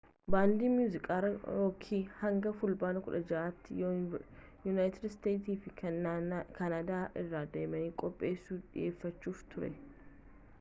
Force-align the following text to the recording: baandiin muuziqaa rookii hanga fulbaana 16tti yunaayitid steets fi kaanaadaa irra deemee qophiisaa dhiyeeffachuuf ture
baandiin 0.33 0.71
muuziqaa 0.77 1.17
rookii 1.25 1.99
hanga 2.21 2.53
fulbaana 2.61 3.03
16tti 3.07 3.77
yunaayitid 3.83 5.05
steets 5.17 5.61
fi 5.67 5.75
kaanaadaa 5.83 7.03
irra 7.25 7.43
deemee 7.59 7.83
qophiisaa 8.05 8.61
dhiyeeffachuuf 8.65 9.45
ture 9.55 9.71